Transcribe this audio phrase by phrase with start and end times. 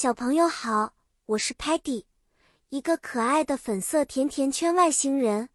[0.00, 0.94] 小朋友好，
[1.26, 2.06] 我是 Patty，
[2.70, 5.50] 一个可爱的粉色甜甜圈外星人。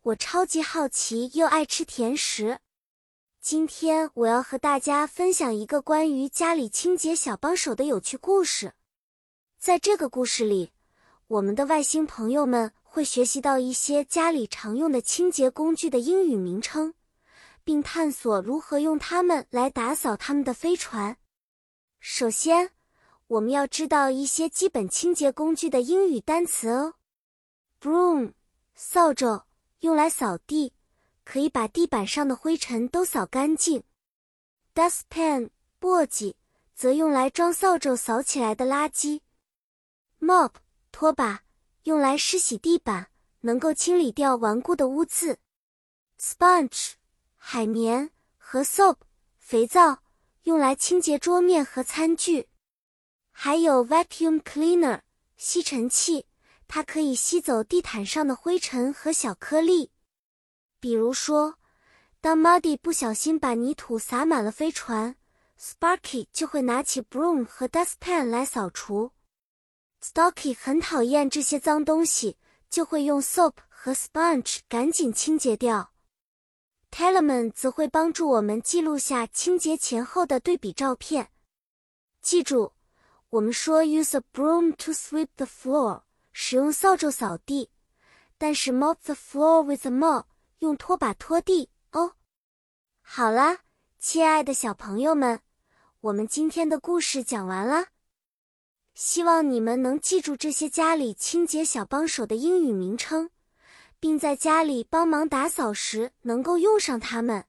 [0.00, 2.60] 我超级好奇又爱吃甜食。
[3.38, 8.72] 今天我要和大家分享一个关于家里清洁小帮手的有趣故事。
[9.58, 10.72] 在这个故事里，
[11.26, 16.94] 我们的外星朋友们会学习到一些家里常用的清洁工具的英语名称，
[17.62, 21.18] 并探索如何用它们来打扫他们的飞船。
[22.00, 22.70] 首先，
[23.32, 26.96] 我们要知道一些基本清洁工具的英语单词哦。
[27.80, 28.34] Broom，
[28.74, 29.44] 扫帚，
[29.80, 30.74] 用来扫地，
[31.24, 33.84] 可以把地板上的灰尘都扫干净。
[34.74, 35.48] Dustpan，
[35.80, 36.34] 簸箕，
[36.74, 39.22] 则用来装扫帚扫起来的垃圾。
[40.20, 40.52] Mop，
[40.90, 41.44] 拖把，
[41.84, 43.08] 用来湿洗地板，
[43.40, 45.38] 能够清理掉顽固的污渍。
[46.20, 46.92] Sponge，
[47.36, 48.96] 海绵和 Soap，
[49.38, 50.02] 肥皂，
[50.42, 52.50] 用来清洁桌面和餐具。
[53.32, 55.00] 还有 vacuum cleaner
[55.36, 56.26] 吸尘器，
[56.68, 59.90] 它可以吸走地毯上的灰尘和小颗粒。
[60.78, 61.58] 比如说，
[62.20, 65.16] 当 Muddy 不小心把泥土洒满了飞船
[65.58, 69.10] ，Sparky 就会拿起 broom 和 dustpan 来扫除。
[70.00, 72.36] Stocky 很讨厌这些脏东西，
[72.68, 75.92] 就会用 soap 和 sponge 赶紧清洁掉。
[76.90, 81.30] Telemann 则会帮助我们记录下清洁前后的对比照片。
[82.20, 82.72] 记住。
[83.32, 86.02] 我们说 use a broom to sweep the floor，
[86.32, 87.70] 使用扫帚扫地，
[88.36, 90.24] 但是 mop the floor with a mop，
[90.58, 92.12] 用拖把拖地哦。
[93.00, 93.60] 好了，
[93.98, 95.40] 亲爱的小朋友们，
[96.02, 97.86] 我们今天的故事讲完了。
[98.94, 103.30] 希望你们能记住这些家里清洁小帮手的英语名称，
[103.98, 107.46] 并在家里帮忙打扫时能够用上它们。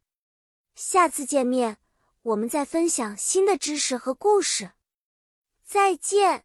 [0.76, 1.76] 下次见面，
[2.22, 4.72] 我们再分享新的知识和故事。
[5.74, 6.44] 再见。